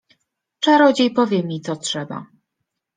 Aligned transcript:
—Czarodziej 0.63 1.11
powie 1.11 1.43
mi, 1.43 1.61
co 1.61 1.75
trzeba. 1.75 2.25